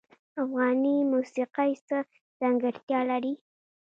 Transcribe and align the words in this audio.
افغاني 0.43 0.95
موسیقی 1.11 1.71
څه 1.87 1.97
ځانګړتیا 2.39 2.99
لري؟ 3.11 3.33